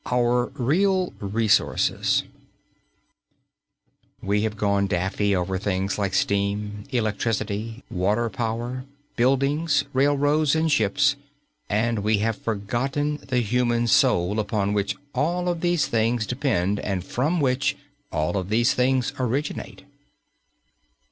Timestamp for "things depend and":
15.85-17.03